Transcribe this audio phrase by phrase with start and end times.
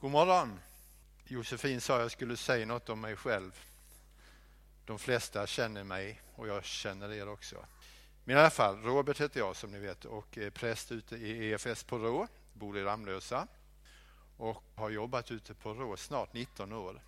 [0.00, 0.60] God morgon!
[1.24, 3.64] Josefin sa jag skulle säga något om mig själv.
[4.84, 7.66] De flesta känner mig och jag känner er också.
[8.24, 11.52] Men i alla fall, Robert heter jag som ni vet och är präst ute i
[11.52, 13.46] EFS på Rå, bor i Ramlösa
[14.36, 17.02] och har jobbat ute på Rå snart 19 år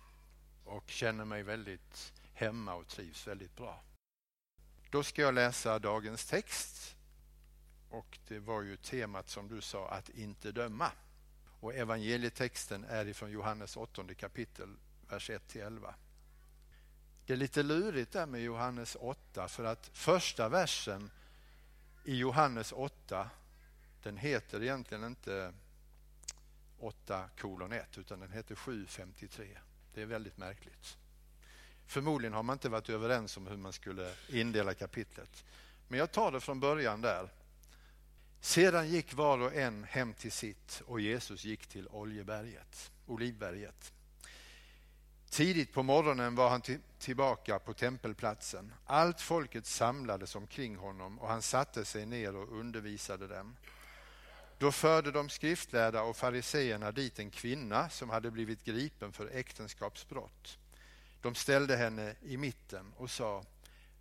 [0.65, 3.83] och känner mig väldigt hemma och trivs väldigt bra.
[4.89, 6.95] Då ska jag läsa dagens text
[7.89, 10.91] och det var ju temat som du sa, att inte döma.
[11.61, 14.75] Och evangelietexten är ifrån Johannes 8 kapitel,
[15.09, 15.93] vers 1-11.
[17.25, 21.11] Det är lite lurigt där med Johannes 8 för att första versen
[22.05, 23.29] i Johannes 8
[24.03, 25.53] den heter egentligen inte
[26.79, 29.57] 8 kolon 1 utan den heter 753.
[29.93, 30.97] Det är väldigt märkligt.
[31.85, 35.45] Förmodligen har man inte varit överens om hur man skulle indela kapitlet.
[35.87, 37.29] Men jag tar det från början där.
[38.41, 43.93] Sedan gick var och en hem till sitt och Jesus gick till Oljeberget, Olivberget.
[45.29, 46.61] Tidigt på morgonen var han
[46.99, 48.73] tillbaka på tempelplatsen.
[48.85, 53.55] Allt folket samlades omkring honom och han satte sig ner och undervisade dem.
[54.57, 60.57] Då förde de skriftlärda och fariseerna dit en kvinna som hade blivit gripen för äktenskapsbrott.
[61.21, 63.43] De ställde henne i mitten och sa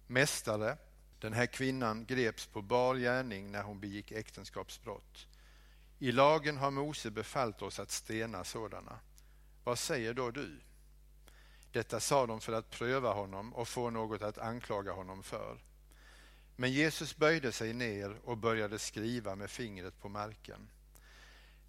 [0.06, 0.76] Mästare,
[1.20, 5.26] den här kvinnan greps på bar gärning när hon begick äktenskapsbrott.
[5.98, 8.98] I lagen har Mose befallt oss att stena sådana.
[9.64, 10.60] Vad säger då du?
[11.72, 15.58] Detta sa de för att pröva honom och få något att anklaga honom för.
[16.56, 20.68] Men Jesus böjde sig ner och började skriva med fingret på marken.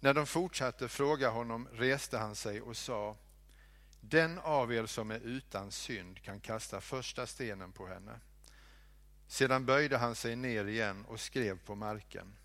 [0.00, 3.16] När de fortsatte fråga honom reste han sig och sa
[4.00, 8.20] Den av er som är utan synd kan kasta första stenen på henne.
[9.32, 12.36] Sedan böjde han sig ner igen och skrev på marken.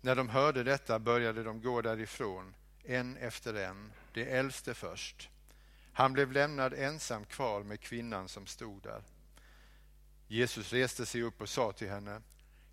[0.00, 2.54] När de hörde detta började de gå därifrån,
[2.84, 5.30] en efter en, det äldste först.
[5.92, 9.02] Han blev lämnad ensam kvar med kvinnan som stod där.
[10.28, 12.22] Jesus reste sig upp och sa till henne,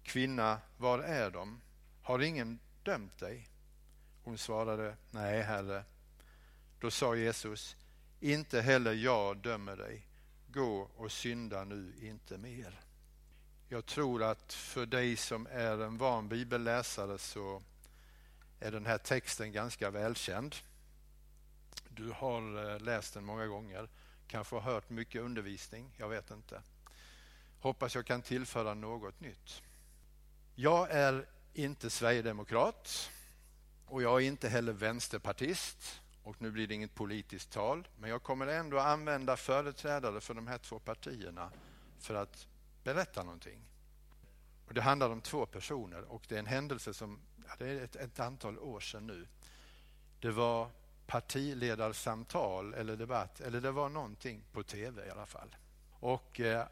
[0.04, 1.62] Kvinna, var är de?
[2.02, 3.50] Har ingen dömt dig?
[4.24, 5.84] Hon svarade, Nej, Herre.
[6.80, 7.76] Då sa Jesus,
[8.20, 10.08] inte heller jag dömer dig.
[10.48, 12.84] Gå och synda nu inte mer.
[13.74, 17.62] Jag tror att för dig som är en van bibelläsare så
[18.60, 20.56] är den här texten ganska välkänd.
[21.90, 23.90] Du har eh, läst den många gånger,
[24.28, 26.62] kanske har hört mycket undervisning, jag vet inte.
[27.60, 29.62] Hoppas jag kan tillföra något nytt.
[30.56, 33.12] Jag är inte sverigedemokrat
[33.86, 38.24] och jag är inte heller vänsterpartist och nu blir det inget politiskt tal men jag
[38.24, 41.52] kommer ändå använda företrädare för de här två partierna
[42.00, 42.48] för att
[42.84, 43.60] berätta någonting.
[44.68, 47.84] Och det handlar om två personer och det är en händelse som, ja, det är
[47.84, 49.28] ett, ett antal år sedan nu.
[50.20, 50.70] Det var
[51.08, 55.56] partiledarsamtal eller debatt, eller det var någonting på tv i alla fall.
[56.00, 56.68] Och eh,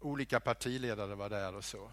[0.00, 1.92] olika partiledare var där och så.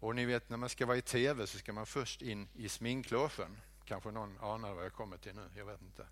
[0.00, 2.68] Och ni vet när man ska vara i tv så ska man först in i
[2.68, 3.56] sminklogen.
[3.84, 6.06] Kanske någon anar vad jag kommer till nu, jag vet inte.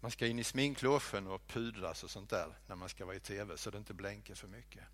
[0.00, 3.20] Man ska in i sminklogen och pudras och sånt där när man ska vara i
[3.20, 4.84] tv så det inte blänker för mycket.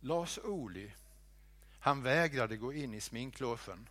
[0.00, 0.90] Lars Ohly,
[1.78, 3.88] han vägrade gå in i sminklogen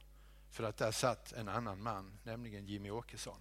[0.51, 3.39] för att där satt en annan man, nämligen Jimmy Åkesson.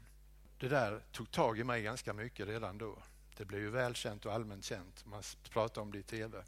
[0.58, 3.02] Det där tog tag i mig ganska mycket redan då.
[3.36, 5.06] Det blev ju välkänt och allmänt känt.
[5.06, 6.44] Man pratade om det i tv.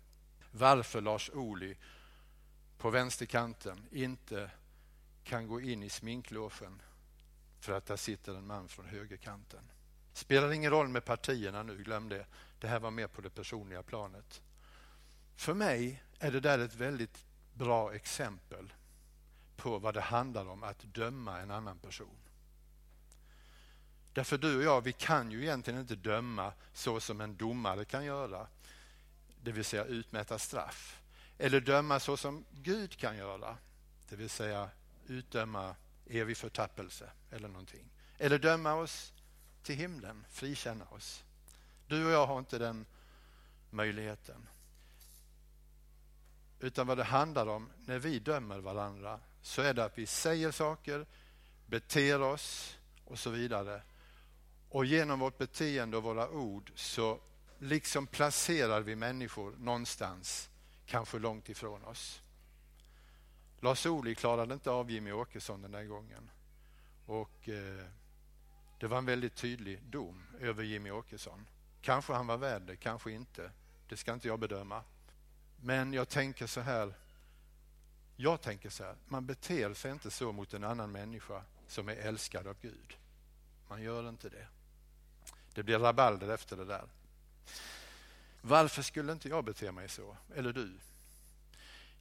[0.50, 1.76] Varför Lars Ohly
[2.78, 4.50] på vänsterkanten inte
[5.24, 6.82] kan gå in i sminklogen
[7.60, 9.70] för att där sitter en man från högerkanten.
[10.12, 12.26] Spelar ingen roll med partierna nu, glöm det.
[12.60, 14.42] Det här var mer på det personliga planet.
[15.40, 17.24] För mig är det där ett väldigt
[17.54, 18.72] bra exempel
[19.56, 22.16] på vad det handlar om att döma en annan person.
[24.12, 28.04] Därför du och jag, vi kan ju egentligen inte döma så som en domare kan
[28.04, 28.46] göra,
[29.42, 31.00] det vill säga utmäta straff.
[31.38, 33.56] Eller döma så som Gud kan göra,
[34.08, 34.70] det vill säga
[35.06, 35.76] utdöma
[36.06, 37.90] evig förtappelse eller någonting.
[38.18, 39.12] Eller döma oss
[39.62, 41.24] till himlen, frikänna oss.
[41.86, 42.86] Du och jag har inte den
[43.70, 44.46] möjligheten.
[46.60, 50.50] Utan vad det handlar om när vi dömer varandra så är det att vi säger
[50.50, 51.06] saker,
[51.66, 53.82] beter oss och så vidare.
[54.68, 57.20] Och genom vårt beteende och våra ord så
[57.58, 60.50] liksom placerar vi människor någonstans,
[60.86, 62.22] kanske långt ifrån oss.
[63.60, 66.30] Lars Ohly klarade inte av Jimmy Åkesson den där gången.
[67.06, 67.86] Och eh,
[68.78, 71.46] det var en väldigt tydlig dom över Jimmy Åkesson.
[71.80, 73.50] Kanske han var värd det, kanske inte.
[73.88, 74.82] Det ska inte jag bedöma.
[75.62, 76.94] Men jag tänker så här.
[78.16, 81.96] Jag tänker så här, man beter sig inte så mot en annan människa som är
[81.96, 82.96] älskad av Gud.
[83.68, 84.46] Man gör inte det.
[85.54, 86.88] Det blir rabalder efter det där.
[88.42, 90.16] Varför skulle inte jag bete mig så?
[90.34, 90.78] Eller du?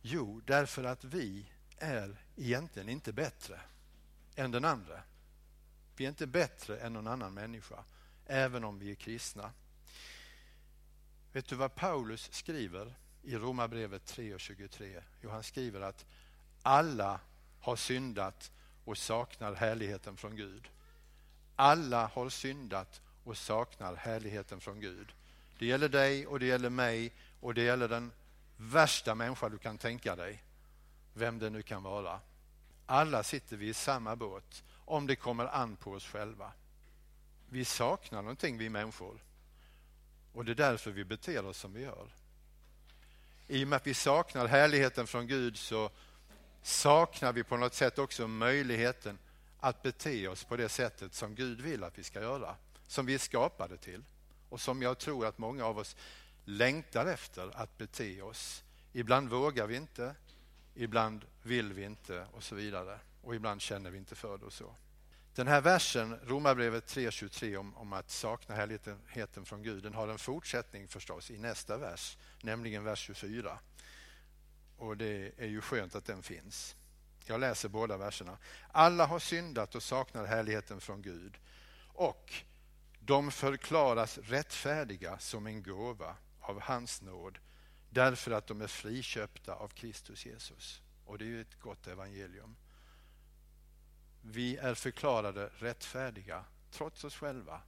[0.01, 3.61] Jo, därför att vi är egentligen inte bättre
[4.35, 5.01] än den andra.
[5.95, 7.83] Vi är inte bättre än någon annan människa,
[8.25, 9.51] även om vi är kristna.
[11.31, 12.95] Vet du vad Paulus skriver
[13.29, 15.01] i Romarbrevet 3 och 23?
[15.21, 16.05] Jo, han skriver att
[16.61, 17.19] alla
[17.61, 18.51] har syndat
[18.85, 20.69] och saknar härligheten från Gud.
[21.55, 25.11] Alla har syndat och saknar härligheten från Gud.
[25.59, 28.11] Det gäller dig och det gäller mig och det gäller den
[28.57, 30.43] värsta människa du kan tänka dig.
[31.13, 32.19] Vem det nu kan vara.
[32.85, 36.51] Alla sitter vi i samma båt om det kommer an på oss själva.
[37.49, 39.23] Vi saknar någonting vi människor
[40.33, 42.07] och det är därför vi beter oss som vi gör.
[43.51, 45.89] I och med att vi saknar härligheten från Gud så
[46.61, 49.19] saknar vi på något sätt också möjligheten
[49.59, 52.55] att bete oss på det sättet som Gud vill att vi ska göra,
[52.87, 54.03] som vi är skapade till
[54.49, 55.95] och som jag tror att många av oss
[56.45, 58.63] längtar efter att bete oss.
[58.93, 60.15] Ibland vågar vi inte,
[60.75, 62.99] ibland vill vi inte och så vidare.
[63.23, 64.75] Och ibland känner vi inte för det och så.
[65.39, 70.17] Den här versen, Romarbrevet 3.23 om, om att sakna härligheten från Gud, den har en
[70.17, 73.59] fortsättning förstås i nästa vers, nämligen vers 24.
[74.77, 76.75] Och det är ju skönt att den finns.
[77.25, 78.37] Jag läser båda verserna.
[78.71, 81.37] Alla har syndat och saknar härligheten från Gud
[81.93, 82.33] och
[82.99, 87.39] de förklaras rättfärdiga som en gåva av hans nåd
[87.89, 90.81] därför att de är friköpta av Kristus Jesus.
[91.05, 92.55] Och det är ju ett gott evangelium.
[94.31, 97.61] Vi är förklarade rättfärdiga trots oss själva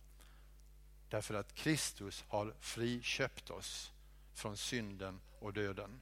[1.09, 3.91] därför att Kristus har friköpt oss
[4.33, 6.01] från synden och döden.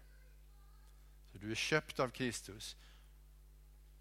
[1.31, 2.75] Så Du är köpt av Kristus.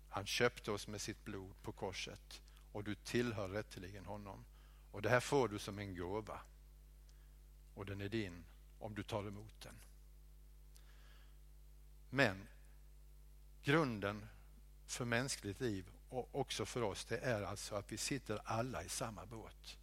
[0.09, 4.45] Han köpte oss med sitt blod på korset och du tillhör rätteligen honom.
[4.93, 6.41] Och Det här får du som en gåva
[7.75, 8.45] och den är din
[8.79, 9.75] om du tar emot den.
[12.11, 12.49] Men
[13.63, 14.27] grunden
[14.87, 18.89] för mänskligt liv och också för oss det är alltså att vi sitter alla i
[18.89, 19.77] samma båt.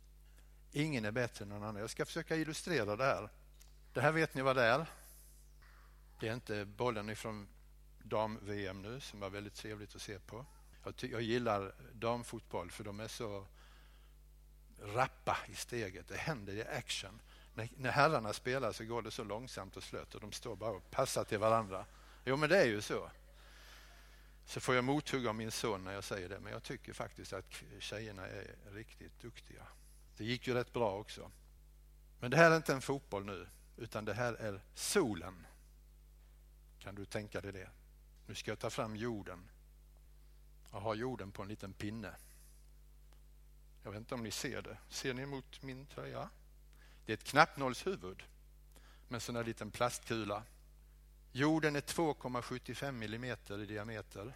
[0.71, 1.81] Ingen är bättre än någon annan.
[1.81, 3.29] Jag ska försöka illustrera det här.
[3.93, 4.85] Det här vet ni vad det är.
[6.19, 7.47] Det är inte bollen ifrån
[8.03, 10.45] dam-VM nu som var väldigt trevligt att se på.
[10.83, 13.47] Jag, jag gillar damfotboll för de är så
[14.81, 16.07] rappa i steget.
[16.07, 17.21] Det händer i action.
[17.53, 20.71] När, när herrarna spelar så går det så långsamt och slött och de står bara
[20.71, 21.85] och passar till varandra.
[22.25, 23.09] Jo, men det är ju så.
[24.45, 27.33] Så får jag mothugg av min son när jag säger det, men jag tycker faktiskt
[27.33, 29.67] att tjejerna är riktigt duktiga.
[30.17, 31.31] Det gick ju rätt bra också.
[32.19, 33.47] Men det här är inte en fotboll nu,
[33.77, 35.47] utan det här är solen.
[36.79, 37.69] Kan du tänka dig det?
[38.27, 39.49] Nu ska jag ta fram jorden.
[40.71, 42.15] Jag har jorden på en liten pinne.
[43.83, 44.77] Jag vet inte om ni ser det.
[44.89, 46.29] Ser ni mot min tröja?
[47.05, 48.23] Det är ett knappnålshuvud
[49.07, 50.43] med en sån här liten plastkula.
[51.37, 54.33] Jorden är 2,75 millimeter i diameter.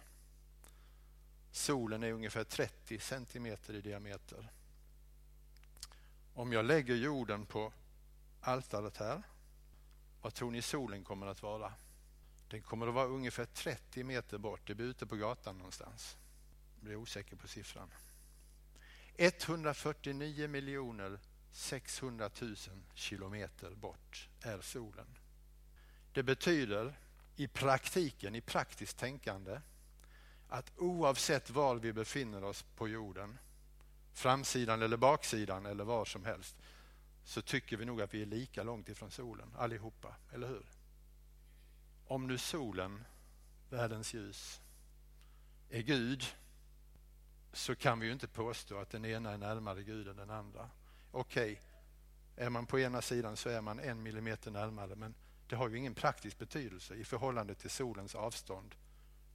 [1.50, 4.50] Solen är ungefär 30 centimeter i diameter.
[6.34, 7.72] Om jag lägger jorden på
[8.40, 9.22] altaret här,
[10.22, 11.72] vad tror ni solen kommer att vara?
[12.48, 14.60] Den kommer att vara ungefär 30 meter bort.
[14.66, 16.16] Det blir ute på gatan någonstans.
[16.74, 17.90] Jag blir osäker på siffran.
[19.16, 21.18] 149 miljoner
[21.52, 22.56] 600 000
[22.94, 25.06] kilometer bort är solen.
[26.12, 26.98] Det betyder
[27.36, 29.60] i praktiken, i praktiskt tänkande,
[30.48, 33.38] att oavsett var vi befinner oss på jorden,
[34.12, 36.56] framsidan eller baksidan eller var som helst,
[37.24, 40.66] så tycker vi nog att vi är lika långt ifrån solen allihopa, eller hur?
[42.06, 43.04] Om nu solen,
[43.70, 44.60] världens ljus,
[45.70, 46.24] är Gud
[47.52, 50.70] så kan vi ju inte påstå att den ena är närmare Gud än den andra.
[51.12, 55.14] Okej, okay, är man på ena sidan så är man en millimeter närmare men
[55.50, 58.74] det har ju ingen praktisk betydelse i förhållande till solens avstånd.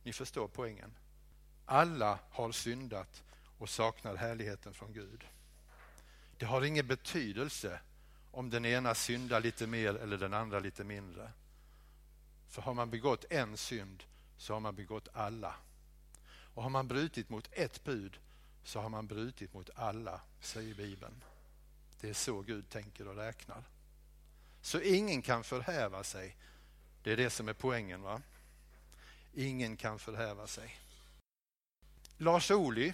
[0.03, 0.93] Ni förstår poängen.
[1.65, 3.23] Alla har syndat
[3.57, 5.27] och saknar härligheten från Gud.
[6.37, 7.79] Det har ingen betydelse
[8.31, 11.31] om den ena syndar lite mer eller den andra lite mindre.
[12.47, 14.03] För har man begått en synd
[14.37, 15.55] så har man begått alla.
[16.53, 18.19] Och har man brutit mot ett bud
[18.63, 21.23] så har man brutit mot alla, säger Bibeln.
[22.01, 23.63] Det är så Gud tänker och räknar.
[24.65, 26.35] Så ingen kan förhäva sig.
[27.03, 28.01] Det är det som är poängen.
[28.01, 28.21] va?
[29.33, 30.79] Ingen kan förhäva sig.
[32.17, 32.93] Lars Ohly,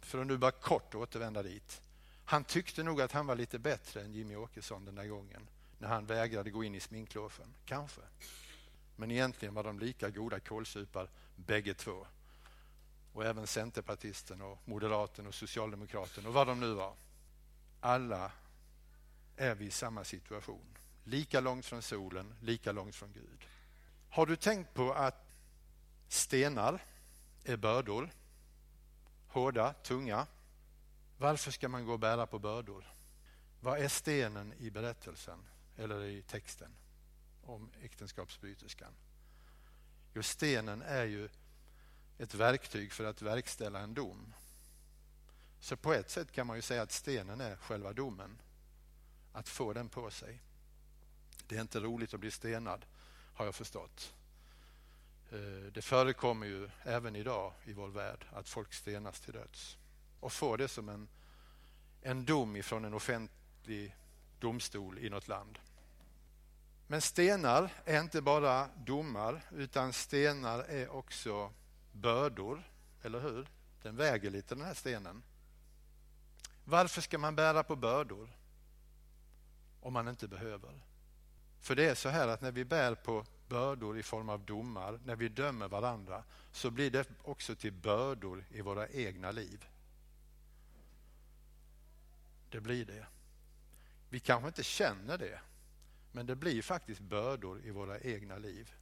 [0.00, 1.82] för att nu bara kort återvända dit.
[2.24, 5.88] Han tyckte nog att han var lite bättre än Jimmy Åkesson den där gången när
[5.88, 7.54] han vägrade gå in i sminklogen.
[7.64, 8.00] Kanske.
[8.96, 12.06] Men egentligen var de lika goda kålsupar bägge två.
[13.12, 16.94] och även Centerpartisten och Moderaten och Socialdemokraten och vad de nu var.
[17.80, 18.32] Alla
[19.36, 20.77] är vi i samma situation.
[21.08, 23.48] Lika långt från solen, lika långt från Gud.
[24.10, 25.34] Har du tänkt på att
[26.08, 26.84] stenar
[27.44, 28.10] är bördor?
[29.28, 30.26] Hårda, tunga.
[31.18, 32.92] Varför ska man gå och bära på bördor?
[33.60, 35.38] Vad är stenen i berättelsen
[35.76, 36.70] eller i texten
[37.44, 38.92] om äktenskapsbryterskan?
[40.14, 41.28] Jo, stenen är ju
[42.18, 44.34] ett verktyg för att verkställa en dom.
[45.60, 48.38] Så på ett sätt kan man ju säga att stenen är själva domen.
[49.32, 50.40] Att få den på sig.
[51.48, 52.84] Det är inte roligt att bli stenad,
[53.34, 54.14] har jag förstått.
[55.30, 59.76] Eh, det förekommer ju även idag i vår värld att folk stenas till döds
[60.20, 61.08] och får det som en,
[62.02, 63.96] en dom ifrån en offentlig
[64.38, 65.58] domstol i något land.
[66.86, 71.52] Men stenar är inte bara domar utan stenar är också
[71.92, 72.62] bördor,
[73.02, 73.48] eller hur?
[73.82, 75.22] Den väger lite den här stenen.
[76.64, 78.30] Varför ska man bära på bördor
[79.80, 80.87] om man inte behöver?
[81.68, 85.00] För det är så här att när vi bär på bördor i form av domar,
[85.04, 89.66] när vi dömer varandra, så blir det också till bördor i våra egna liv.
[92.50, 93.06] Det blir det.
[94.08, 95.40] Vi kanske inte känner det,
[96.12, 98.74] men det blir faktiskt bördor i våra egna liv.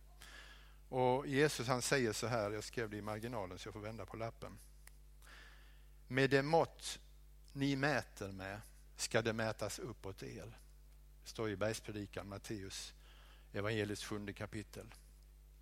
[0.88, 4.06] Och Jesus han säger så här, jag skrev det i marginalen så jag får vända
[4.06, 4.58] på lappen.
[6.08, 6.98] Med det mått
[7.52, 8.60] ni mäter med
[8.96, 10.58] ska det mätas uppåt er.
[11.26, 12.94] Det står i Bergspredikan, Matteus
[13.52, 14.94] evangeliets sjunde kapitel.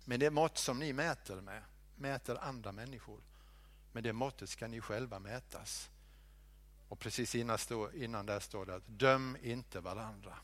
[0.05, 1.61] Med det mått som ni mäter med,
[1.95, 3.21] mäter andra människor.
[3.91, 5.89] Med det måttet ska ni själva mätas.
[6.89, 10.37] Och precis innan, stå, innan där står det att döm inte varandra.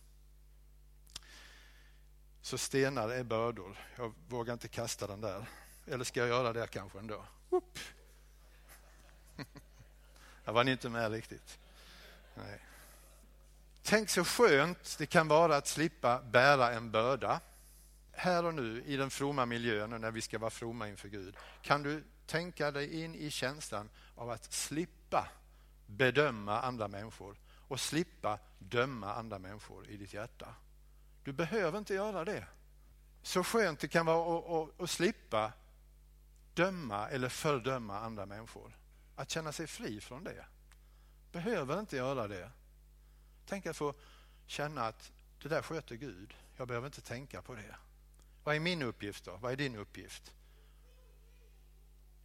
[2.42, 3.78] Så stenar är bördor.
[3.96, 5.46] Jag vågar inte kasta den där.
[5.86, 7.26] Eller ska jag göra det kanske ändå?
[7.50, 7.80] Upp.
[10.46, 11.60] Jag var ni inte med riktigt.
[12.36, 12.62] Nej.
[13.92, 17.40] Tänk så skönt det kan vara att slippa bära en börda.
[18.12, 21.38] Här och nu i den fromma miljön och när vi ska vara fromma inför Gud.
[21.62, 25.28] Kan du tänka dig in i känslan av att slippa
[25.86, 30.56] bedöma andra människor och slippa döma andra människor i ditt hjärta.
[31.24, 32.46] Du behöver inte göra det.
[33.22, 35.52] Så skönt det kan vara att, att, att slippa
[36.54, 38.78] döma eller fördöma andra människor.
[39.16, 40.46] Att känna sig fri från det.
[41.32, 42.52] Behöver inte göra det.
[43.46, 43.94] Tänk att få
[44.46, 46.34] känna att det där sköter Gud.
[46.58, 47.76] Jag behöver inte tänka på det.
[48.44, 49.38] Vad är min uppgift då?
[49.38, 50.34] Vad är din uppgift?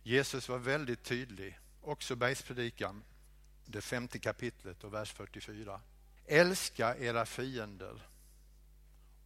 [0.03, 3.03] Jesus var väldigt tydlig, också bergspredikan,
[3.65, 5.81] det femte kapitlet och vers 44.
[6.27, 8.03] Älska era fiender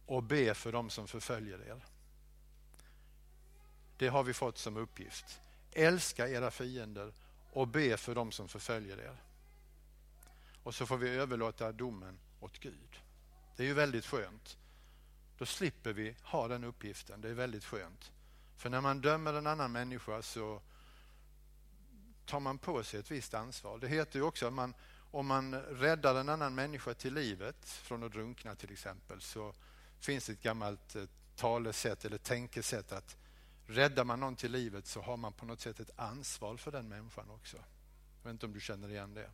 [0.05, 1.85] och be för dem som förföljer er.
[3.97, 5.39] Det har vi fått som uppgift.
[5.71, 7.13] Älska era fiender
[7.51, 9.17] och be för dem som förföljer er.
[10.63, 13.01] Och så får vi överlåta domen åt Gud.
[13.55, 14.57] Det är ju väldigt skönt.
[15.37, 17.21] Då slipper vi ha den uppgiften.
[17.21, 18.11] Det är väldigt skönt.
[18.57, 20.61] För när man dömer en annan människa så
[22.25, 23.77] tar man på sig ett visst ansvar.
[23.77, 24.73] Det heter ju också att man,
[25.11, 29.53] om man räddar en annan människa till livet från att drunkna till exempel så
[29.99, 31.03] finns det ett gammalt eh,
[31.35, 33.17] talesätt eller tänkesätt att
[33.65, 36.89] räddar man någon till livet så har man på något sätt ett ansvar för den
[36.89, 37.57] människan också.
[37.57, 39.29] Jag vet inte om du känner igen det.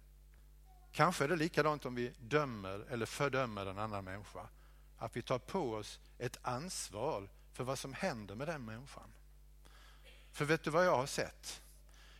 [0.91, 4.50] Kanske är det likadant om vi dömer eller fördömer en annan människa.
[4.98, 9.13] Att vi tar på oss ett ansvar för vad som händer med den människan.
[10.32, 11.62] För vet du vad jag har sett?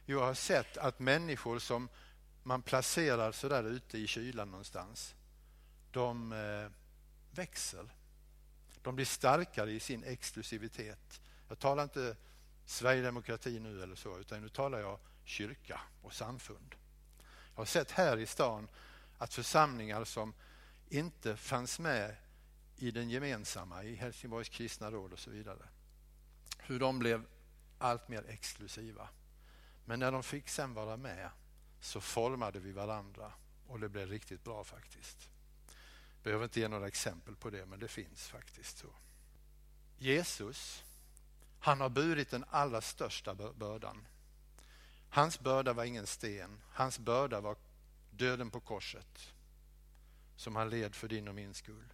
[0.06, 1.90] Jag har sett att människor som
[2.44, 5.16] man placerar så där ute i kylan någonstans,
[5.92, 6.72] de eh,
[7.32, 7.90] växer.
[8.82, 11.22] De blir starkare i sin exklusivitet.
[11.50, 12.16] Jag talar inte
[12.66, 16.76] Sverigedemokrati nu eller så, utan nu talar jag kyrka och samfund.
[17.58, 18.68] Jag har sett här i stan
[19.18, 20.34] att församlingar som
[20.90, 22.16] inte fanns med
[22.76, 25.68] i den gemensamma, i Helsingborgs kristna råd och så vidare,
[26.58, 27.26] hur de blev
[27.78, 29.10] allt mer exklusiva.
[29.86, 31.30] Men när de fick sen vara med
[31.82, 33.32] så formade vi varandra
[33.68, 35.30] och det blev riktigt bra faktiskt.
[36.16, 38.90] Jag behöver inte ge några exempel på det, men det finns faktiskt så.
[39.98, 40.84] Jesus,
[41.60, 44.08] han har burit den allra största bördan.
[45.10, 47.56] Hans börda var ingen sten, hans börda var
[48.12, 49.34] döden på korset
[50.36, 51.94] som han led för din och min skull.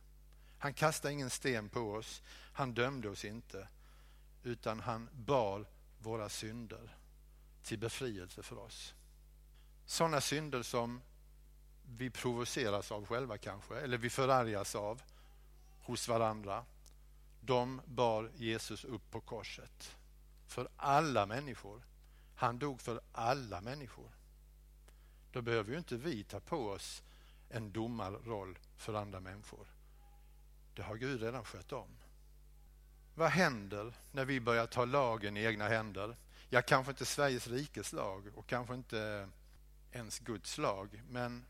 [0.57, 2.21] Han kastade ingen sten på oss,
[2.53, 3.67] han dömde oss inte,
[4.43, 5.65] utan han bar
[5.99, 6.97] våra synder
[7.63, 8.93] till befrielse för oss.
[9.85, 11.01] Sådana synder som
[11.97, 15.01] vi provoceras av själva kanske, eller vi förargas av
[15.81, 16.65] hos varandra.
[17.41, 19.95] De bar Jesus upp på korset
[20.47, 21.81] för alla människor.
[22.35, 24.11] Han dog för alla människor.
[25.31, 27.03] Då behöver ju inte vi ta på oss
[27.49, 29.67] en domarroll för andra människor.
[30.75, 31.89] Det har Gud redan skött om.
[33.15, 36.17] Vad händer när vi börjar ta lagen i egna händer?
[36.49, 39.29] Ja, kanske inte Sveriges rikes lag och kanske inte
[39.91, 41.45] ens Guds lag, men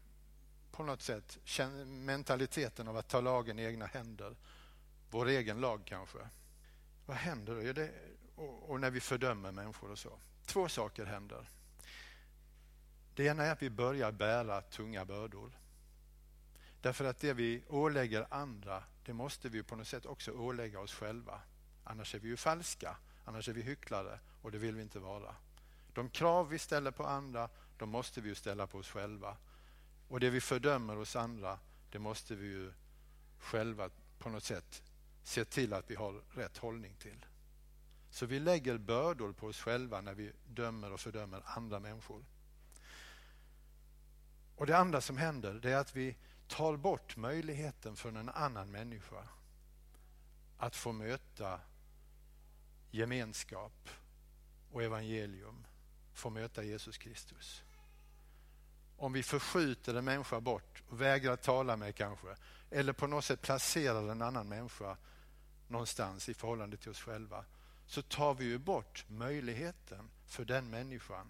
[0.72, 1.40] på något sätt
[1.86, 4.36] mentaliteten av att ta lagen i egna händer.
[5.10, 6.18] Vår egen lag kanske.
[7.06, 7.88] Vad händer då?
[8.46, 10.20] Och när vi fördömer människor och så.
[10.46, 11.50] Två saker händer.
[13.16, 15.52] Det ena är att vi börjar bära tunga bördor.
[16.82, 20.94] Därför att det vi ålägger andra, det måste vi på något sätt också ålägga oss
[20.94, 21.42] själva.
[21.84, 25.36] Annars är vi ju falska, annars är vi hycklare och det vill vi inte vara.
[25.94, 29.38] De krav vi ställer på andra, de måste vi ju ställa på oss själva.
[30.08, 31.60] Och det vi fördömer hos andra,
[31.92, 32.74] det måste vi ju
[33.40, 34.84] själva på något sätt
[35.24, 37.26] se till att vi har rätt hållning till.
[38.14, 42.26] Så vi lägger bördor på oss själva när vi dömer och fördömer andra människor.
[44.56, 46.18] Och Det andra som händer det är att vi
[46.48, 49.28] tar bort möjligheten för en annan människa
[50.58, 51.60] att få möta
[52.92, 53.90] gemenskap
[54.72, 55.68] och evangelium,
[56.14, 57.64] få möta Jesus Kristus.
[58.98, 62.36] Om vi förskjuter en människa bort och vägrar tala med kanske,
[62.70, 64.98] eller på något sätt placerar en annan människa
[65.68, 67.46] någonstans i förhållande till oss själva,
[67.94, 71.28] så tar vi ju bort möjligheten för den människan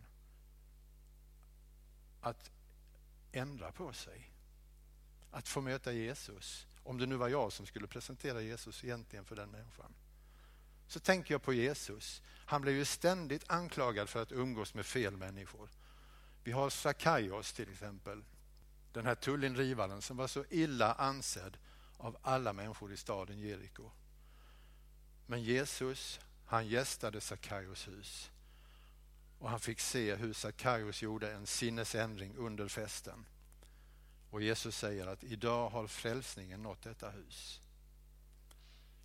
[2.21, 2.51] att
[3.31, 4.31] ändra på sig.
[5.31, 6.67] Att få möta Jesus.
[6.83, 9.93] Om det nu var jag som skulle presentera Jesus egentligen för den människan.
[10.87, 12.21] Så tänker jag på Jesus.
[12.45, 15.69] Han blev ju ständigt anklagad för att umgås med fel människor.
[16.43, 18.23] Vi har Sakaios till exempel.
[18.93, 21.57] Den här tullindrivaren som var så illa ansedd
[21.97, 23.91] av alla människor i staden Jeriko.
[25.25, 28.31] Men Jesus, han gästade Sakaios hus
[29.39, 33.25] och han fick se hur Sakaios gjorde en sinnesändring under festen.
[34.29, 37.61] Och Jesus säger att idag har frälsningen nått detta hus.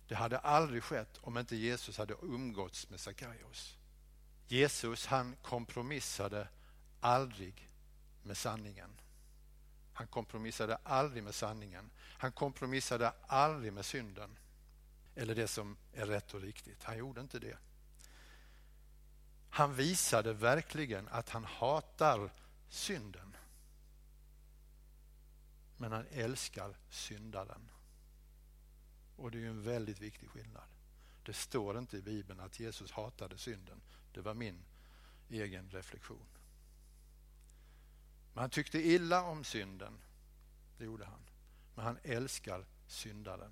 [0.07, 3.77] Det hade aldrig skett om inte Jesus hade umgåtts med Sakaios.
[4.47, 6.47] Jesus han kompromissade
[6.99, 7.69] aldrig
[8.23, 8.89] med sanningen.
[9.93, 11.89] Han kompromissade aldrig med sanningen.
[12.17, 14.37] Han kompromissade aldrig med synden.
[15.19, 16.83] Eller det som är rätt och riktigt.
[16.83, 17.57] Han gjorde inte det.
[19.49, 22.31] Han visade verkligen att han hatar
[22.69, 23.35] synden.
[25.77, 27.69] Men han älskar syndaren.
[29.15, 30.69] Och det är ju en väldigt viktig skillnad.
[31.25, 33.81] Det står inte i Bibeln att Jesus hatade synden.
[34.13, 34.63] Det var min
[35.29, 36.27] egen reflektion.
[38.33, 39.93] Men han tyckte illa om synden.
[40.77, 41.21] Det gjorde han.
[41.75, 43.51] Men han älskar syndaren.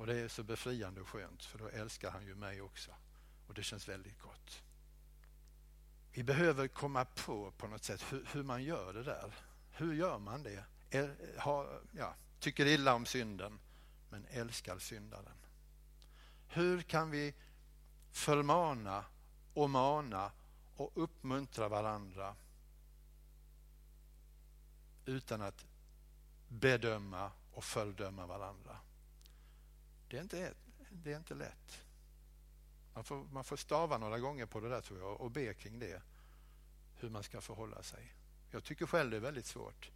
[0.00, 2.90] Och det är så befriande och skönt för då älskar han ju mig också.
[3.46, 4.62] Och det känns väldigt gott.
[6.12, 9.34] Vi behöver komma på på något sätt hur, hur man gör det där.
[9.72, 10.64] Hur gör man det?
[10.90, 13.60] Är, har, ja, tycker illa om synden
[14.10, 15.36] men älskar syndaren.
[16.48, 17.34] Hur kan vi
[18.10, 19.04] förmana
[19.54, 20.32] och mana
[20.76, 22.36] och uppmuntra varandra
[25.04, 25.64] utan att
[26.48, 28.76] bedöma och fördöma varandra?
[30.10, 30.54] Det är inte,
[30.90, 31.82] det är inte lätt.
[32.94, 35.78] Man får, man får stava några gånger på det där tror jag och be kring
[35.78, 36.02] det.
[36.94, 38.14] Hur man ska förhålla sig.
[38.50, 39.90] Jag tycker själv det är väldigt svårt.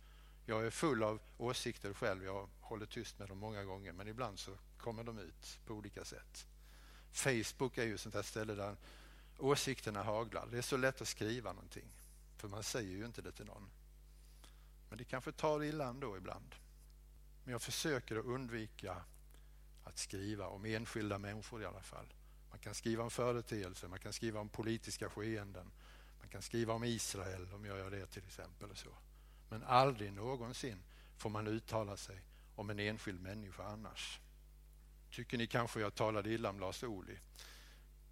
[0.47, 2.25] Jag är full av åsikter själv.
[2.25, 6.05] Jag håller tyst med dem många gånger men ibland så kommer de ut på olika
[6.05, 6.47] sätt.
[7.13, 8.77] Facebook är ju sånt där ställe där
[9.39, 10.49] åsikterna haglar.
[10.51, 11.89] Det är så lätt att skriva någonting
[12.37, 13.71] för man säger ju inte det till någon.
[14.89, 16.55] Men det kanske tar illa ändå ibland.
[17.45, 19.03] Men jag försöker att undvika
[19.85, 22.07] att skriva om enskilda människor i alla fall.
[22.51, 25.71] Man kan skriva om företeelser, man kan skriva om politiska skeenden,
[26.19, 28.71] man kan skriva om Israel om jag gör det till exempel.
[28.71, 28.91] Och så.
[29.49, 30.83] Men aldrig någonsin
[31.17, 32.23] får man uttala sig
[32.55, 34.21] om en enskild människa annars.
[35.11, 37.17] Tycker ni kanske jag talade illa om Lars Ohly?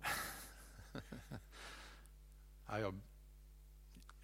[2.68, 3.00] ja, jag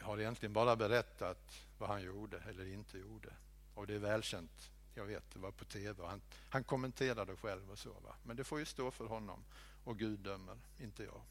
[0.00, 3.32] har egentligen bara berättat vad han gjorde eller inte gjorde.
[3.74, 4.70] Och det är välkänt.
[4.98, 6.06] Jag vet, det var på tv.
[6.06, 7.92] Han, han kommenterade själv och så.
[7.92, 8.16] Va?
[8.22, 9.44] Men det får ju stå för honom.
[9.84, 11.22] Och Gud dömer, inte jag.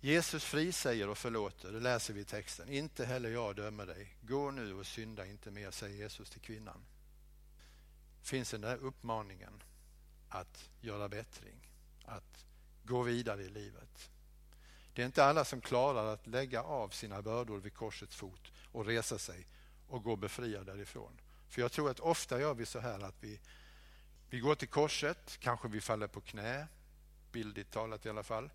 [0.00, 2.68] Jesus frisäger och förlåter, det läser vi i texten.
[2.68, 4.16] Inte heller jag dömer dig.
[4.20, 6.84] Gå nu och synda inte mer, säger Jesus till kvinnan.
[8.22, 9.62] Finns den där uppmaningen
[10.28, 11.70] att göra bättring,
[12.04, 12.44] att
[12.84, 14.10] gå vidare i livet.
[14.94, 18.86] Det är inte alla som klarar att lägga av sina bördor vid korsets fot och
[18.86, 19.46] resa sig
[19.88, 21.20] och gå befriad därifrån.
[21.50, 23.40] För jag tror att ofta gör vi så här att vi,
[24.28, 26.66] vi går till korset, kanske vi faller på knä,
[27.32, 28.50] bildligt talat i alla fall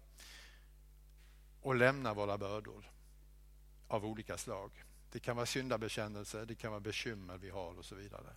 [1.61, 2.91] och lämnar våra bördor
[3.87, 4.83] av olika slag.
[5.11, 8.35] Det kan vara syndabekännelse, det kan vara bekymmer vi har och så vidare.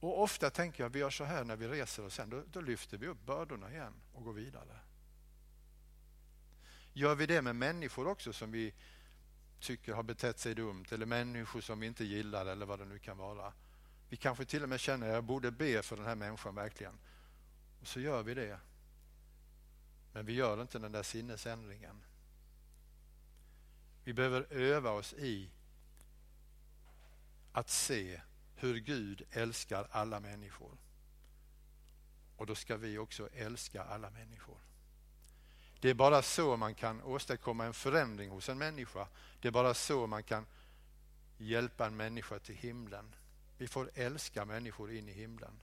[0.00, 2.60] Och ofta tänker jag, vi gör så här när vi reser och sen då, då
[2.60, 4.80] lyfter vi upp bördorna igen och går vidare.
[6.92, 8.74] Gör vi det med människor också som vi
[9.60, 12.98] tycker har betett sig dumt eller människor som vi inte gillar eller vad det nu
[12.98, 13.52] kan vara.
[14.08, 16.98] Vi kanske till och med känner att jag borde be för den här människan verkligen.
[17.80, 18.60] Och så gör vi det.
[20.12, 22.02] Men vi gör inte den där sinnesändringen.
[24.04, 25.50] Vi behöver öva oss i
[27.52, 28.20] att se
[28.54, 30.78] hur Gud älskar alla människor.
[32.36, 34.58] Och då ska vi också älska alla människor.
[35.80, 39.08] Det är bara så man kan åstadkomma en förändring hos en människa.
[39.40, 40.46] Det är bara så man kan
[41.38, 43.14] hjälpa en människa till himlen.
[43.58, 45.60] Vi får älska människor in i himlen.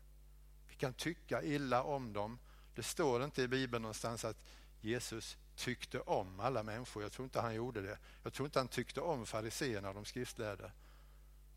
[0.70, 2.40] Vi kan tycka illa om dem.
[2.76, 4.38] Det står inte i Bibeln någonstans att
[4.82, 7.04] Jesus tyckte om alla människor.
[7.04, 7.98] Jag tror inte han gjorde det.
[8.24, 10.72] Jag tror inte han tyckte om fariseerna, de skriftlärde.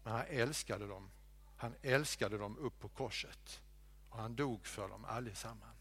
[0.05, 1.11] Men han älskade dem.
[1.57, 3.63] Han älskade dem upp på korset.
[4.11, 5.80] Och han dog för dem allesammans.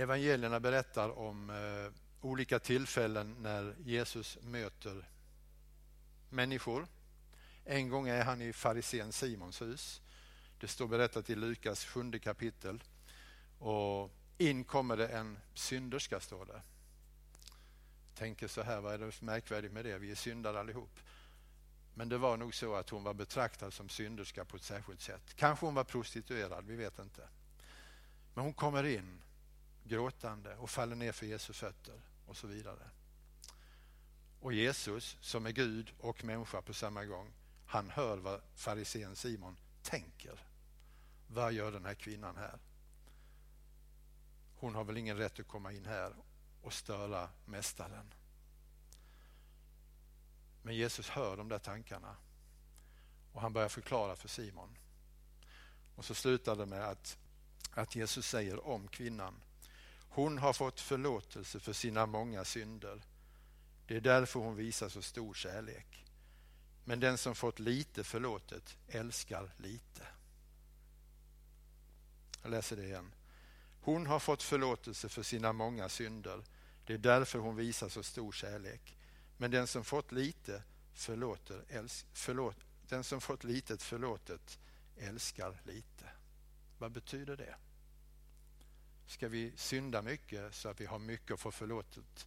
[0.00, 5.08] Evangelierna berättar om eh, olika tillfällen när Jesus möter
[6.30, 6.86] människor.
[7.64, 10.00] En gång är han i farisén Simons hus.
[10.60, 12.82] Det står berättat i Lukas sjunde kapitel.
[13.58, 16.62] Och in kommer det en synderska, står det.
[18.14, 19.98] Tänker så här, vad är det för märkvärdigt med det?
[19.98, 21.00] Vi är syndare allihop.
[21.94, 25.34] Men det var nog så att hon var betraktad som synderska på ett särskilt sätt.
[25.36, 27.28] Kanske hon var prostituerad, vi vet inte.
[28.34, 29.20] Men hon kommer in
[29.84, 32.90] gråtande och faller ner för Jesu fötter och så vidare.
[34.40, 37.32] Och Jesus, som är Gud och människa på samma gång,
[37.66, 40.40] han hör vad farisén Simon tänker.
[41.26, 42.58] Vad gör den här kvinnan här?
[44.56, 46.14] Hon har väl ingen rätt att komma in här
[46.62, 48.14] och störa mästaren.
[50.62, 52.16] Men Jesus hör de där tankarna
[53.32, 54.78] och han börjar förklara för Simon.
[55.96, 57.18] Och så slutar det med att,
[57.70, 59.34] att Jesus säger om kvinnan
[60.10, 63.02] hon har fått förlåtelse för sina många synder.
[63.86, 66.06] Det är därför hon visar så stor kärlek.
[66.84, 70.06] Men den som fått lite förlåtet älskar lite.
[72.42, 73.14] Jag läser det igen.
[73.80, 76.44] Hon har fått förlåtelse för sina många synder.
[76.86, 78.96] Det är därför hon visar så stor kärlek.
[79.36, 80.62] Men den som fått lite
[80.94, 81.64] förlåter,
[82.12, 82.56] förlåt,
[82.88, 84.58] den som fått litet förlåtet
[84.96, 86.04] älskar lite.
[86.78, 87.54] Vad betyder det?
[89.10, 92.26] Ska vi synda mycket så att vi har mycket att få förlåtet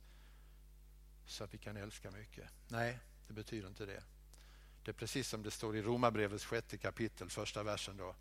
[1.26, 2.50] så att vi kan älska mycket?
[2.67, 4.04] Nej, det betyder inte det.
[4.84, 8.15] Det är precis som det står i Romarbrevets sjätte kapitel, första versen då.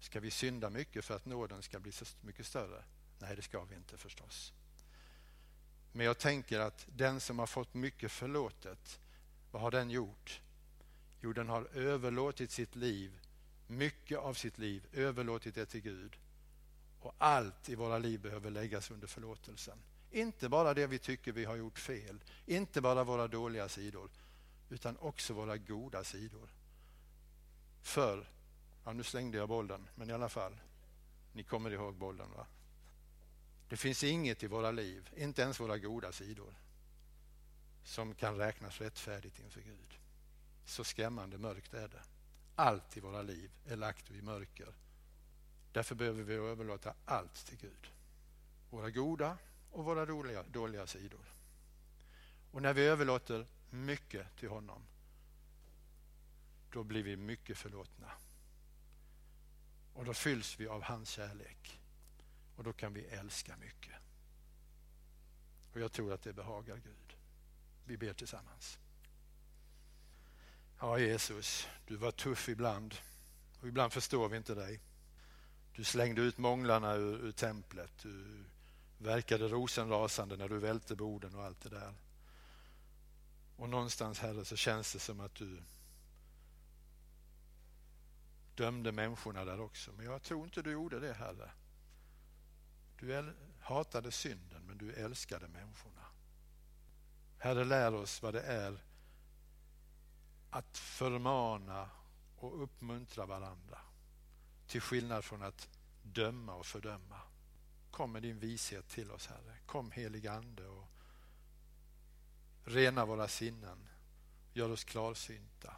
[0.00, 2.84] Ska vi synda mycket för att nåden ska bli så mycket större?
[3.18, 4.52] Nej, det ska vi inte förstås.
[5.92, 9.00] Men jag tänker att den som har fått mycket förlåtet,
[9.50, 10.40] vad har den gjort?
[11.20, 13.20] Jo, den har överlåtit sitt liv,
[13.66, 16.18] mycket av sitt liv, överlåtit det till Gud
[17.00, 19.78] och allt i våra liv behöver läggas under förlåtelsen.
[20.10, 24.10] Inte bara det vi tycker vi har gjort fel, inte bara våra dåliga sidor,
[24.68, 26.48] utan också våra goda sidor.
[27.82, 28.30] För,
[28.84, 30.60] ja nu slängde jag bollen, men i alla fall,
[31.32, 32.46] ni kommer ihåg bollen va?
[33.68, 36.54] Det finns inget i våra liv, inte ens våra goda sidor,
[37.84, 39.98] som kan räknas rättfärdigt inför Gud.
[40.64, 42.02] Så skrämmande mörkt är det.
[42.56, 44.74] Allt i våra liv är lagt i mörker
[45.72, 47.92] Därför behöver vi överlåta allt till Gud.
[48.70, 49.38] Våra goda
[49.70, 51.34] och våra dåliga, dåliga sidor.
[52.52, 54.82] Och när vi överlåter mycket till honom,
[56.72, 58.12] då blir vi mycket förlåtna.
[59.94, 61.80] Och då fylls vi av hans kärlek.
[62.56, 63.94] Och då kan vi älska mycket.
[65.72, 67.16] Och jag tror att det behagar Gud.
[67.84, 68.78] Vi ber tillsammans.
[70.80, 72.94] Ja, Jesus, du var tuff ibland
[73.60, 74.80] och ibland förstår vi inte dig.
[75.78, 77.92] Du slängde ut månglarna ur, ur templet.
[78.02, 78.44] Du
[78.98, 81.94] verkade rosenrasande när du välte borden och allt det där.
[83.56, 85.62] Och någonstans Herre så känns det som att du
[88.54, 89.92] dömde människorna där också.
[89.96, 91.50] Men jag tror inte du gjorde det Herre.
[93.00, 96.04] Du hatade synden men du älskade människorna.
[97.38, 98.78] Herre lär oss vad det är
[100.50, 101.90] att förmana
[102.38, 103.78] och uppmuntra varandra.
[104.68, 105.68] Till skillnad från att
[106.02, 107.20] döma och fördöma.
[107.90, 109.56] Kom med din vishet till oss Herre.
[109.66, 110.88] Kom helig Ande och
[112.64, 113.88] rena våra sinnen.
[114.52, 115.76] Gör oss klarsynta.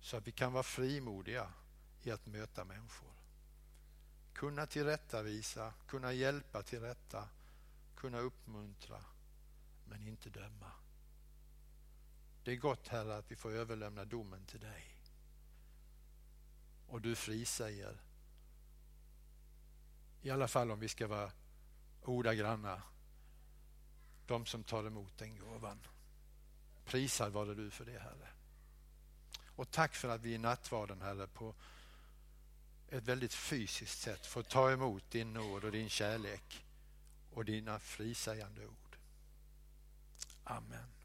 [0.00, 1.52] Så att vi kan vara frimodiga
[2.02, 3.12] i att möta människor.
[4.32, 7.28] Kunna tillrättavisa, kunna hjälpa till rätta,
[7.96, 9.04] kunna uppmuntra
[9.84, 10.72] men inte döma.
[12.44, 14.95] Det är gott Herre att vi får överlämna domen till dig.
[16.88, 18.00] Och du frisäger,
[20.22, 21.32] i alla fall om vi ska vara
[22.02, 22.82] ordagranna,
[24.26, 25.78] de som tar emot den gåvan.
[26.84, 28.28] Prisad vare du för det Herre.
[29.56, 31.54] Och tack för att vi i nattvarden Herre på
[32.88, 36.66] ett väldigt fysiskt sätt får ta emot din nåd och din kärlek
[37.30, 38.96] och dina frisägande ord.
[40.44, 40.95] Amen.